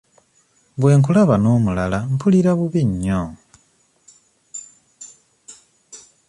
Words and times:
Bwe 0.79 0.91
nkulaba 0.97 1.35
n'omulala 1.39 1.99
mpulira 2.13 2.51
bubi 2.57 2.81
nnyo. 2.89 3.21